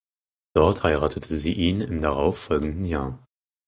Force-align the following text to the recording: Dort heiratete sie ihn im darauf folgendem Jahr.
Dort 0.55 0.81
heiratete 0.83 1.37
sie 1.37 1.53
ihn 1.53 1.79
im 1.79 2.01
darauf 2.01 2.39
folgendem 2.39 2.85
Jahr. 2.85 3.23